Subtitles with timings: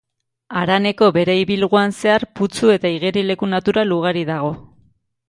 [0.59, 4.51] Haraneko bere ibilguan zehar putzu eta igerileku natural ugari dago.